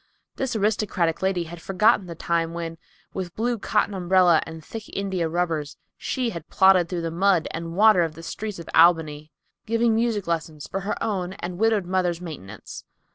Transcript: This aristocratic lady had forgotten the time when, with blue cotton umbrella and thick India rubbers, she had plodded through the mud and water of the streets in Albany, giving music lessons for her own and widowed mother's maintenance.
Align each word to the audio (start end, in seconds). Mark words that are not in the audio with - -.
This 0.37 0.55
aristocratic 0.55 1.21
lady 1.21 1.43
had 1.43 1.61
forgotten 1.61 2.07
the 2.07 2.15
time 2.15 2.55
when, 2.55 2.79
with 3.13 3.35
blue 3.35 3.59
cotton 3.59 3.93
umbrella 3.93 4.41
and 4.47 4.65
thick 4.65 4.89
India 4.89 5.29
rubbers, 5.29 5.77
she 5.95 6.31
had 6.31 6.49
plodded 6.49 6.89
through 6.89 7.03
the 7.03 7.11
mud 7.11 7.47
and 7.51 7.75
water 7.75 8.01
of 8.01 8.15
the 8.15 8.23
streets 8.23 8.57
in 8.57 8.65
Albany, 8.73 9.31
giving 9.67 9.93
music 9.93 10.25
lessons 10.25 10.65
for 10.65 10.79
her 10.79 10.95
own 11.03 11.33
and 11.33 11.59
widowed 11.59 11.85
mother's 11.85 12.19
maintenance. 12.19 12.83